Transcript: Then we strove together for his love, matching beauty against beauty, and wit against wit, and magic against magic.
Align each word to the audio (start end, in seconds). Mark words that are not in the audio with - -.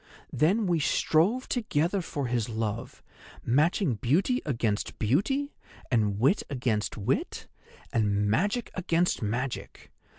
Then 0.33 0.65
we 0.65 0.79
strove 0.79 1.47
together 1.47 2.01
for 2.01 2.25
his 2.25 2.49
love, 2.49 3.03
matching 3.45 3.93
beauty 3.93 4.41
against 4.47 4.97
beauty, 4.97 5.53
and 5.91 6.19
wit 6.19 6.41
against 6.49 6.97
wit, 6.97 7.45
and 7.93 8.27
magic 8.27 8.71
against 8.73 9.21
magic. 9.21 9.91